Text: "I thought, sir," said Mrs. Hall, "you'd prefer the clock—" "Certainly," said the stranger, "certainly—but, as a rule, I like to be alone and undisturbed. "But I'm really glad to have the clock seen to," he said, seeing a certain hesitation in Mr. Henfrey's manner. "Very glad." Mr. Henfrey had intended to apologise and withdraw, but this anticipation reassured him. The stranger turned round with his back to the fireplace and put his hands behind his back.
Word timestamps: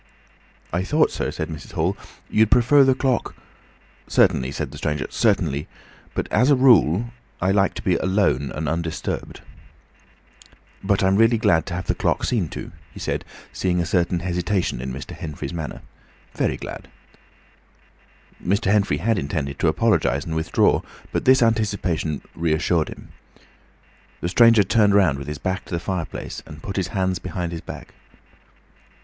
"I 0.73 0.83
thought, 0.83 1.11
sir," 1.11 1.29
said 1.29 1.47
Mrs. 1.49 1.73
Hall, 1.73 1.95
"you'd 2.27 2.49
prefer 2.49 2.83
the 2.83 2.95
clock—" 2.95 3.35
"Certainly," 4.07 4.51
said 4.53 4.71
the 4.71 4.79
stranger, 4.79 5.05
"certainly—but, 5.11 6.27
as 6.31 6.49
a 6.49 6.55
rule, 6.55 7.11
I 7.39 7.51
like 7.51 7.75
to 7.75 7.83
be 7.83 7.97
alone 7.97 8.51
and 8.55 8.67
undisturbed. 8.67 9.41
"But 10.83 11.03
I'm 11.03 11.17
really 11.17 11.37
glad 11.37 11.67
to 11.67 11.75
have 11.75 11.85
the 11.85 11.93
clock 11.93 12.23
seen 12.25 12.49
to," 12.49 12.71
he 12.91 12.99
said, 12.99 13.23
seeing 13.53 13.79
a 13.79 13.85
certain 13.85 14.21
hesitation 14.21 14.81
in 14.81 14.91
Mr. 14.91 15.11
Henfrey's 15.11 15.53
manner. 15.53 15.83
"Very 16.33 16.57
glad." 16.57 16.87
Mr. 18.43 18.71
Henfrey 18.71 18.97
had 18.97 19.19
intended 19.19 19.59
to 19.59 19.67
apologise 19.67 20.23
and 20.25 20.35
withdraw, 20.35 20.81
but 21.11 21.25
this 21.25 21.43
anticipation 21.43 22.21
reassured 22.33 22.87
him. 22.89 23.09
The 24.19 24.29
stranger 24.29 24.63
turned 24.63 24.95
round 24.95 25.19
with 25.19 25.27
his 25.27 25.37
back 25.37 25.63
to 25.65 25.71
the 25.75 25.79
fireplace 25.79 26.41
and 26.47 26.63
put 26.63 26.77
his 26.77 26.87
hands 26.87 27.19
behind 27.19 27.51
his 27.51 27.61
back. 27.61 27.93